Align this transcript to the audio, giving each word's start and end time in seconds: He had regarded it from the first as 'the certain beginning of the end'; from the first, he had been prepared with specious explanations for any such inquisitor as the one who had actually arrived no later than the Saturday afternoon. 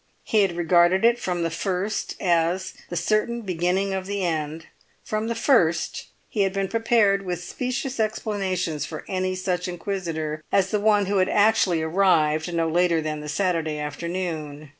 He 0.23 0.41
had 0.41 0.57
regarded 0.57 1.05
it 1.05 1.19
from 1.19 1.43
the 1.43 1.51
first 1.51 2.15
as 2.19 2.73
'the 2.89 2.95
certain 2.97 3.41
beginning 3.43 3.93
of 3.93 4.07
the 4.07 4.25
end'; 4.25 4.65
from 5.03 5.27
the 5.27 5.35
first, 5.35 6.07
he 6.27 6.41
had 6.41 6.53
been 6.53 6.67
prepared 6.69 7.23
with 7.23 7.43
specious 7.43 7.99
explanations 7.99 8.83
for 8.83 9.05
any 9.07 9.35
such 9.35 9.67
inquisitor 9.67 10.43
as 10.51 10.71
the 10.71 10.79
one 10.79 11.05
who 11.05 11.17
had 11.17 11.29
actually 11.29 11.83
arrived 11.83 12.51
no 12.51 12.67
later 12.67 12.99
than 12.99 13.19
the 13.19 13.29
Saturday 13.29 13.77
afternoon. 13.77 14.69